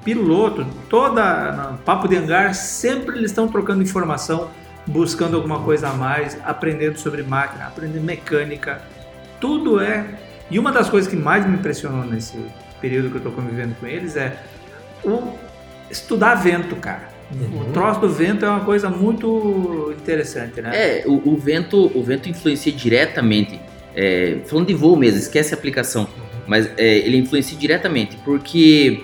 [0.04, 4.50] piloto, toda papo de hangar, sempre eles estão trocando informação,
[4.86, 8.82] buscando alguma coisa a mais, aprendendo sobre máquina, aprendendo mecânica,
[9.40, 10.06] tudo é.
[10.52, 12.38] E uma das coisas que mais me impressionou nesse
[12.82, 14.38] período que eu estou convivendo com eles é
[15.04, 15.34] o
[15.90, 17.14] estudar vento, cara.
[17.32, 20.72] O troço do vento é uma coisa muito interessante, né?
[20.74, 23.60] É, o, o vento, o vento influencia diretamente.
[23.96, 26.08] é, falando de voo mesmo, esquece a aplicação.
[26.46, 29.02] Mas é, ele influencia diretamente, porque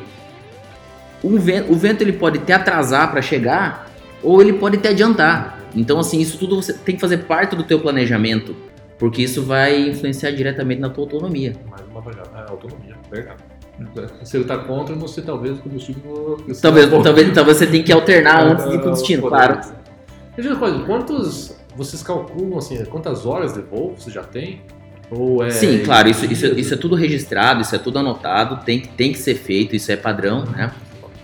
[1.24, 3.90] o vento, o vento ele pode te atrasar para chegar
[4.24, 5.60] ou ele pode te adiantar.
[5.76, 8.56] Então, assim, isso tudo você tem que fazer parte do teu planejamento,
[8.98, 11.54] porque isso vai influenciar diretamente na tua autonomia.
[11.70, 12.32] Mais uma variável.
[12.36, 13.40] É, autonomia, verdade.
[14.24, 16.38] Se ele está contra, você talvez o combustível.
[16.62, 19.62] Talvez, tá talvez, talvez você tenha que alternar antes de ir pro destino, claro.
[20.38, 24.62] Uma coisa, quantos vocês calculam assim, quantas horas de voo você já tem?
[25.12, 28.80] Ou é Sim, claro, isso, isso, isso é tudo registrado, isso é tudo anotado, tem,
[28.82, 30.72] que- tem que ser feito, isso é padrão, né?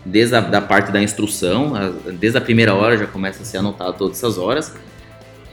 [0.05, 1.73] Desde a da parte da instrução,
[2.19, 4.71] desde a primeira hora já começa a ser anotado todas essas horas.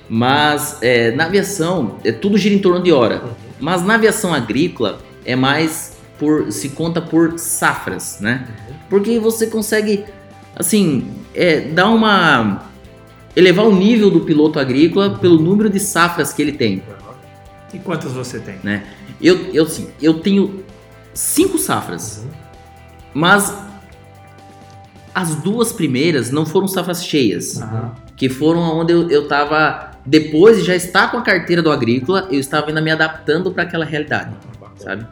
[0.09, 3.23] Mas é, na aviação, é, tudo gira em torno de hora.
[3.25, 3.31] Uhum.
[3.59, 6.53] Mas na aviação agrícola é mais por.
[6.53, 8.47] se conta por safras, né?
[8.91, 10.05] Porque você consegue,
[10.55, 12.65] assim, é, dar uma.
[13.35, 16.83] elevar o nível do piloto agrícola pelo número de safras que ele tem.
[17.73, 18.57] E quantas você tem?
[19.21, 20.63] Eu, eu, assim, eu tenho
[21.15, 22.31] cinco safras, Uhum.
[23.15, 23.55] mas
[25.15, 27.93] as duas primeiras não foram safras cheias, Aham.
[28.17, 29.91] que foram onde eu, eu tava.
[30.05, 33.63] Depois de já estar com a carteira do agrícola, eu estava ainda me adaptando para
[33.63, 34.35] aquela realidade,
[34.77, 35.07] sabe?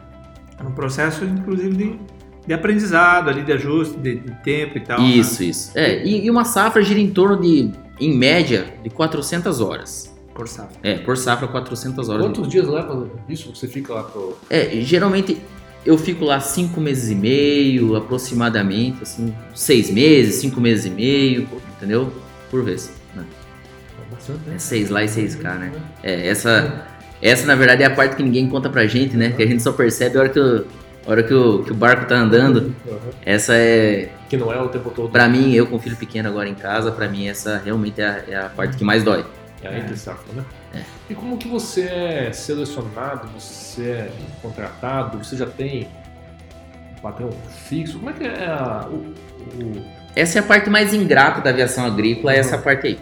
[0.59, 1.99] É um processo, inclusive, de,
[2.45, 4.99] de aprendizado ali, de ajuste, de, de tempo e tal.
[4.99, 5.07] né?
[5.07, 5.71] Isso, isso.
[5.75, 10.13] É, e, e uma safra gira em torno de, em média, de 400 horas.
[10.35, 10.77] Por safra.
[10.83, 12.25] É, por safra, 400 horas.
[12.25, 13.55] Quantos dias leva isso?
[13.55, 14.37] Você fica lá pro.
[14.49, 15.37] É, geralmente
[15.85, 21.47] eu fico lá cinco meses e meio, aproximadamente, assim, seis meses, cinco meses e meio,
[21.75, 22.11] entendeu?
[22.49, 22.91] Por vez.
[23.15, 23.23] né?
[24.27, 24.55] Né?
[24.55, 25.71] É seis lá e seis cá, né?
[26.03, 26.85] É, essa,
[27.21, 29.31] essa na verdade é a parte que ninguém conta pra gente, né?
[29.31, 30.65] Que a gente só percebe a hora que o,
[31.05, 32.75] hora que o, que o barco tá andando.
[33.25, 35.09] Essa é, Que não é o tempo todo.
[35.09, 38.23] pra mim, eu com filho pequeno agora em casa, pra mim essa realmente é a,
[38.27, 39.25] é a parte que mais dói.
[39.63, 40.43] É a entre safra, né?
[40.73, 40.81] É.
[41.09, 45.87] E como que você é selecionado, você é contratado, você já tem
[46.97, 47.29] um padrão
[47.67, 47.99] fixo?
[47.99, 51.85] Como é que é a, o, o- Essa é a parte mais ingrata da aviação
[51.85, 52.99] agrícola, é essa parte aí.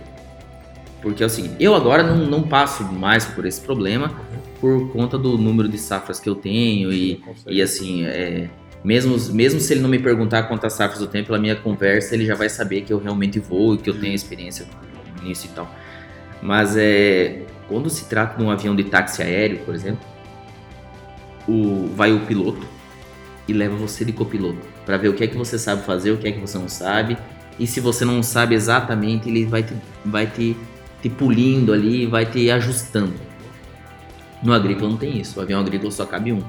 [1.02, 4.12] Porque é o seguinte, eu agora não, não passo mais por esse problema
[4.60, 8.50] por conta do número de safras que eu tenho e, e assim, é,
[8.84, 12.26] mesmo, mesmo se ele não me perguntar quantas safras eu tenho pela minha conversa, ele
[12.26, 14.66] já vai saber que eu realmente vou e que eu tenho experiência
[15.24, 15.74] nisso e tal.
[16.42, 20.00] Mas é, quando se trata de um avião de táxi aéreo, por exemplo,
[21.48, 22.66] o, vai o piloto
[23.48, 26.18] e leva você de copiloto para ver o que é que você sabe fazer, o
[26.18, 27.18] que é que você não sabe.
[27.60, 29.74] E se você não sabe exatamente, ele vai te,
[30.06, 30.56] vai te,
[31.02, 33.14] te pulindo ali, vai te ajustando.
[34.42, 35.40] No agrícola não tem isso.
[35.40, 36.38] O avião agrícola só cabe um.
[36.38, 36.44] Uhum.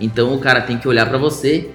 [0.00, 1.70] Então o cara tem que olhar para você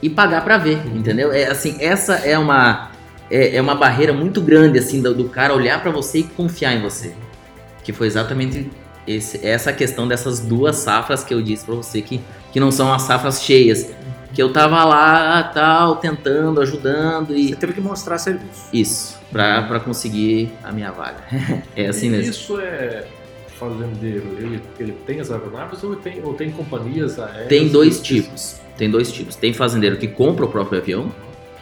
[0.00, 1.32] e pagar para ver, entendeu?
[1.32, 2.89] É assim, essa é uma
[3.30, 6.74] é, é uma barreira muito grande assim do, do cara olhar para você e confiar
[6.74, 7.12] em você.
[7.84, 8.70] Que foi exatamente
[9.06, 12.20] esse- essa questão dessas duas safras que eu disse para você que
[12.52, 13.88] que não são as safras cheias,
[14.34, 18.66] que eu tava lá tal tentando, ajudando e Você teve que mostrar serviço.
[18.72, 21.18] isso para para conseguir a minha vaga.
[21.76, 22.30] é assim E mesmo.
[22.32, 23.06] Isso é
[23.58, 27.46] fazendeiro, ele, ele tem as aeronaves ou tem, ou tem companhias aéreas?
[27.48, 28.56] Tem dois tipos.
[28.76, 29.36] Tem dois tipos.
[29.36, 31.12] Tem fazendeiro que compra o próprio avião,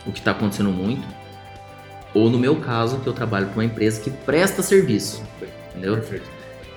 [0.07, 1.07] o que está acontecendo muito.
[2.14, 5.23] Ou no meu caso, que eu trabalho para uma empresa que presta serviço.
[5.71, 5.94] Entendeu?
[5.94, 6.29] Perfeito.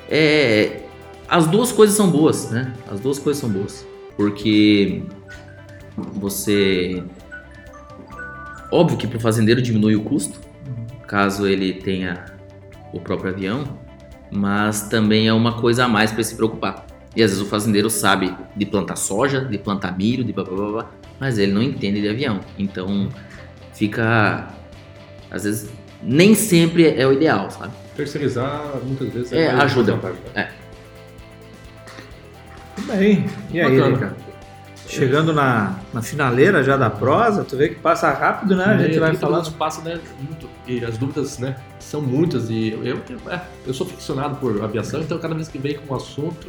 [0.10, 0.82] É,
[1.28, 2.74] as duas coisas são boas, né?
[2.92, 3.86] As duas coisas são boas.
[4.18, 5.04] Porque
[5.96, 7.04] você.
[8.72, 10.40] Óbvio que para o fazendeiro diminui o custo,
[11.08, 12.26] caso ele tenha
[12.94, 13.64] o próprio avião,
[14.32, 16.86] mas também é uma coisa a mais para se preocupar.
[17.16, 20.56] E às vezes o fazendeiro sabe de plantar soja, de plantar milho, de blá blá
[20.56, 22.40] blá, blá, mas ele não entende de avião.
[22.58, 23.10] Então
[23.74, 24.48] fica.
[25.32, 25.70] Às vezes
[26.04, 27.72] nem sempre é o ideal, sabe?
[27.96, 29.94] Terceirizar muitas vezes É, mais ajuda.
[29.94, 30.50] vantagem, né?
[32.76, 33.26] Tudo bem.
[33.52, 33.96] E aí, Bacana.
[33.96, 34.16] Ricardo?
[34.88, 38.66] Chegando na, na finaleira já da prosa, tu vê que passa rápido, né?
[38.66, 39.52] A gente É, vai 30 falando.
[39.54, 43.88] passa, né, muito, e as dúvidas, né, são muitas e eu, eu, é, eu sou
[43.88, 46.46] ficcionado por aviação, então cada vez que vem com um assunto,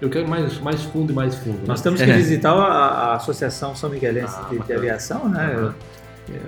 [0.00, 1.58] eu quero mais, mais fundo e mais fundo.
[1.58, 1.64] né?
[1.66, 4.72] Nós temos que visitar a, a Associação São Miguelense Ah, de, de.
[4.72, 5.52] Aviação, né?
[5.54, 5.74] Eu,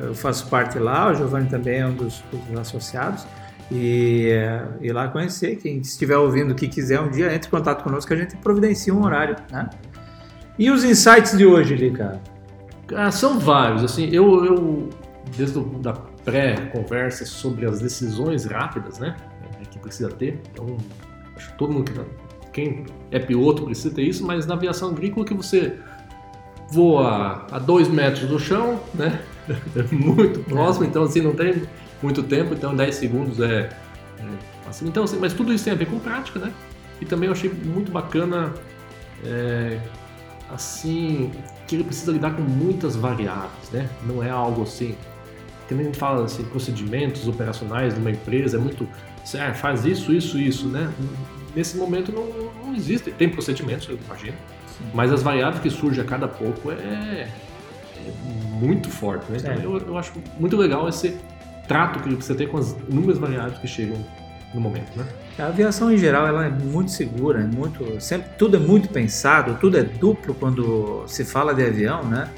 [0.01, 3.27] eu faço parte lá, o Giovanni também é um dos, dos associados.
[3.71, 7.83] E, eh, e lá conhecer, quem estiver ouvindo que quiser um dia, entre em contato
[7.83, 9.69] conosco que a gente providencia um horário, né?
[10.59, 12.21] E os insights de hoje, Ricardo?
[12.95, 14.89] Ah, são vários, assim, eu, eu
[15.37, 19.17] desde da pré-conversa sobre as decisões rápidas, né,
[19.71, 20.77] que precisa ter, então,
[21.37, 25.27] acho que todo mundo, que- quem é piloto precisa ter isso, mas na aviação agrícola
[25.27, 25.77] que você
[26.71, 29.21] voa a dois metros do chão, né,
[29.93, 31.63] muito próximo, então assim, não tem
[32.03, 33.71] muito tempo, então 10 segundos é,
[34.19, 36.53] é assim, então, assim, mas tudo isso tem a ver com prática, né?
[37.01, 38.55] E também eu achei muito bacana,
[39.25, 39.79] é,
[40.51, 41.31] assim,
[41.67, 43.89] que ele precisa lidar com muitas variáveis, né?
[44.05, 44.95] Não é algo assim,
[45.69, 48.89] que nem a gente fala assim, procedimentos operacionais de uma empresa, é muito,
[49.25, 50.93] certo, faz isso, isso, isso, né?
[51.55, 52.27] Nesse momento não,
[52.65, 54.37] não existe, tem procedimentos, eu imagino,
[54.93, 57.29] mas as variáveis que surgem a cada pouco é,
[57.99, 59.39] é muito forte, né?
[59.39, 59.65] Então É.
[59.65, 61.17] eu, eu acho muito legal esse
[61.69, 63.97] trato que precisa ter com as inúmeras variáveis que chegam
[64.55, 65.07] no momento, né?
[65.39, 69.57] A aviação em geral ela é muito segura, é muito, sempre tudo é muito pensado,
[69.61, 72.29] tudo é duplo quando se fala de avião, né?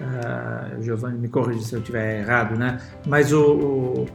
[0.00, 2.78] Ah, Giovanni me corrija se eu estiver errado, né?
[3.06, 4.06] Mas o, o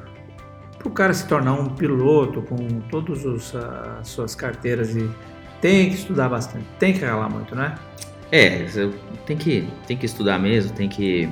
[0.78, 2.58] para o cara se tornar um piloto com
[2.90, 5.08] todas as suas carteiras e
[5.60, 7.76] tem que estudar bastante, tem que ralar muito, né?
[8.32, 8.66] É,
[9.26, 11.30] tem que, tem que estudar mesmo, tem que.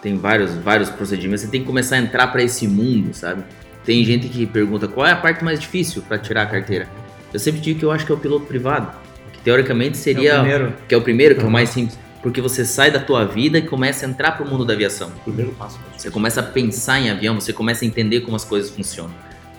[0.00, 3.44] Tem vários, vários procedimentos, você tem que começar a entrar para esse mundo, sabe?
[3.84, 6.88] Tem gente que pergunta qual é a parte mais difícil para tirar a carteira.
[7.32, 8.92] Eu sempre digo que eu acho que é o piloto privado,
[9.32, 10.32] que teoricamente seria.
[10.32, 10.74] É o primeiro.
[10.88, 11.98] Que é o primeiro, que é o mais simples.
[12.20, 15.10] Porque você sai da tua vida e começa a entrar pro mundo da aviação.
[15.24, 15.78] Primeiro passo.
[15.96, 19.14] Você começa a pensar em avião, você começa a entender como as coisas funcionam.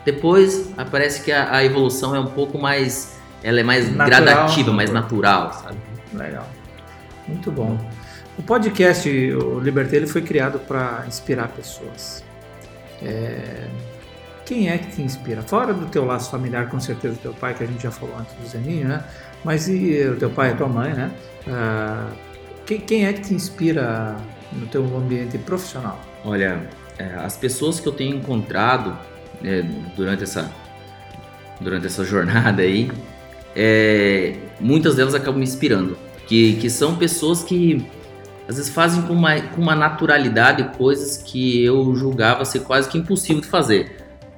[0.05, 3.17] Depois, aparece que a, a evolução é um pouco mais.
[3.41, 4.07] Ela é mais Natural.
[4.07, 5.77] gradativa, mais natural, sabe?
[6.13, 6.49] Legal.
[7.27, 7.77] Muito bom.
[8.37, 12.23] O podcast, o Liberté, ele foi criado para inspirar pessoas.
[13.01, 13.67] É,
[14.45, 15.41] Quem é que te inspira?
[15.41, 18.33] Fora do teu laço familiar, com certeza, teu pai, que a gente já falou antes
[18.35, 19.03] do Zeninho, né?
[19.43, 21.11] Mas e o teu pai e tua mãe, né?
[21.47, 22.09] Ah,
[22.65, 24.17] quem, quem é que te inspira
[24.51, 25.99] no teu ambiente profissional?
[26.23, 28.97] Olha, é, as pessoas que eu tenho encontrado
[29.43, 29.61] é,
[29.95, 30.51] durante essa
[31.59, 32.91] durante essa jornada aí,
[33.55, 37.85] é, muitas delas acabam me inspirando, que, que são pessoas que
[38.47, 42.97] às vezes fazem com uma, com uma naturalidade coisas que eu julgava ser quase que
[42.97, 43.97] impossível de fazer.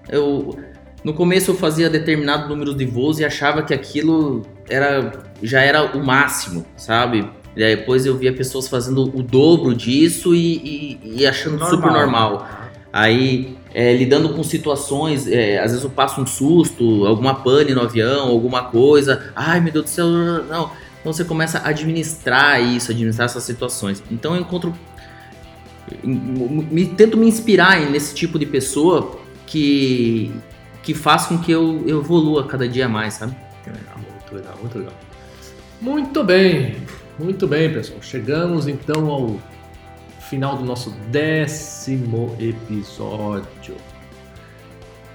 [0.09, 0.57] Eu
[1.03, 5.95] no começo eu fazia determinado número de voos e achava que aquilo era já era
[5.97, 7.27] o máximo, sabe?
[7.55, 10.55] E aí depois eu via pessoas fazendo o dobro disso e,
[11.03, 11.69] e- e achando Normal.
[11.69, 12.47] super normal.
[12.91, 17.81] Aí, é, lidando com situações, é, às vezes eu passo um susto, alguma pane no
[17.81, 19.31] avião, alguma coisa.
[19.35, 20.71] Ai, meu Deus do céu, não.
[21.05, 24.01] Então você começa a administrar isso, administrar essas situações.
[24.09, 24.73] Então eu encontro.
[26.03, 30.33] Me, tento me inspirar nesse tipo de pessoa que,
[30.81, 33.35] que faz com que eu, eu evolua cada dia mais, sabe?
[33.67, 34.93] Muito legal, muito legal.
[35.79, 36.77] Muito bem,
[37.19, 37.99] muito bem, pessoal.
[38.01, 39.39] Chegamos então ao
[40.21, 43.75] final do nosso décimo episódio.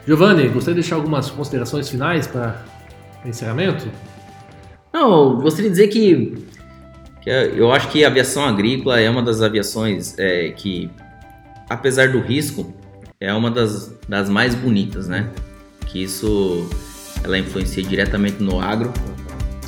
[0.07, 2.63] Giovanni, gostaria de deixar algumas considerações finais para
[3.25, 3.91] encerramento?
[4.93, 6.45] Não, eu gostaria de dizer que,
[7.23, 10.91] que eu acho que a aviação agrícola é uma das aviações é, que,
[11.69, 12.73] apesar do risco,
[13.21, 15.29] é uma das, das mais bonitas, né?
[15.87, 16.67] Que isso
[17.23, 18.93] ela influencia diretamente no agro.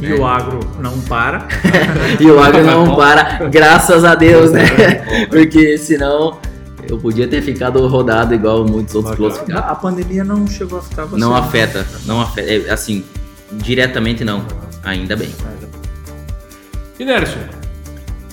[0.01, 0.15] E É.
[0.15, 1.47] o agro não para.
[2.19, 4.65] E o agro não para, graças a Deus, né?
[5.31, 6.39] Porque senão
[6.89, 9.69] eu podia ter ficado rodado igual muitos outros pilotos ficaram.
[9.69, 11.21] A pandemia não chegou a afetar você.
[11.21, 12.51] Não afeta, não afeta.
[12.51, 13.05] é, Assim,
[13.53, 14.45] diretamente não.
[14.85, 15.33] Ainda bem.
[16.99, 17.41] E Nerson,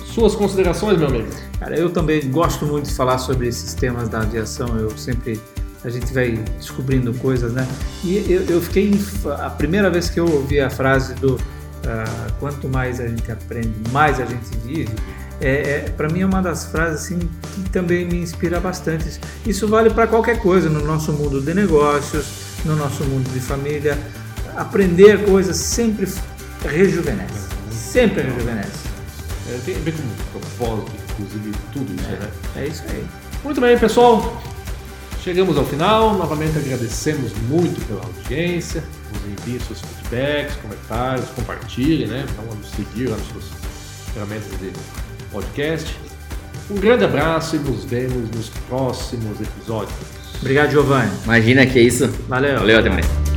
[0.06, 1.28] suas considerações, meu amigo?
[1.60, 4.78] Cara, eu também gosto muito de falar sobre esses temas da aviação.
[4.78, 5.40] Eu sempre
[5.84, 7.68] a gente vai descobrindo coisas, né?
[8.04, 8.92] E eu, eu fiquei
[9.40, 11.40] a primeira vez que eu ouvi a frase do
[11.86, 14.94] ah, quanto mais a gente aprende, mais a gente vive.
[15.42, 17.20] É, é para mim é uma das frases assim
[17.56, 19.20] que também me inspira bastante.
[19.46, 22.28] Isso vale para qualquer coisa no nosso mundo de negócios,
[22.66, 23.98] no nosso mundo de família.
[24.58, 26.06] Aprender coisas sempre
[26.68, 28.90] rejuvenesce, sempre rejuvenesce.
[29.50, 32.30] É, tem a ver com propósito, inclusive, tudo isso, né?
[32.56, 33.04] É isso aí.
[33.44, 34.42] Muito bem, pessoal.
[35.24, 36.14] Chegamos ao final.
[36.18, 38.84] Novamente agradecemos muito pela audiência.
[39.12, 42.26] Nos enviem seus feedbacks, comentários, compartilhem, né?
[42.36, 43.46] Vamos nos seguir lá nas suas
[44.14, 44.72] ferramentas de
[45.32, 45.96] podcast.
[46.70, 49.98] Um grande abraço e nos vemos nos próximos episódios.
[50.40, 51.12] Obrigado, Giovanni.
[51.24, 52.08] Imagina que é isso.
[52.28, 52.60] Valeu.
[52.60, 53.29] Valeu, até mais.